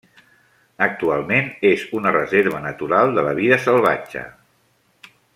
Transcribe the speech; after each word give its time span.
Actualment 0.85 1.51
és 1.73 1.83
una 1.99 2.13
reserva 2.15 2.61
natural 2.65 3.13
de 3.19 3.25
la 3.31 3.35
vida 3.41 3.59
salvatge. 3.69 4.23